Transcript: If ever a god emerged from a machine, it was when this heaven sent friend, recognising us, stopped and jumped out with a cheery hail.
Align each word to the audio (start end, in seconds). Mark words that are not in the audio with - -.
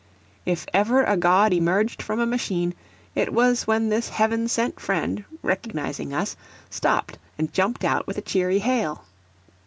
If 0.47 0.65
ever 0.73 1.03
a 1.03 1.15
god 1.15 1.53
emerged 1.53 2.01
from 2.01 2.19
a 2.19 2.25
machine, 2.25 2.73
it 3.13 3.31
was 3.31 3.67
when 3.67 3.89
this 3.89 4.09
heaven 4.09 4.47
sent 4.47 4.79
friend, 4.79 5.23
recognising 5.43 6.11
us, 6.11 6.35
stopped 6.71 7.19
and 7.37 7.53
jumped 7.53 7.83
out 7.83 8.07
with 8.07 8.17
a 8.17 8.21
cheery 8.23 8.57
hail. 8.57 9.03